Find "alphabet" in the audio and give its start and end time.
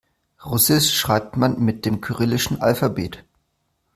2.59-3.23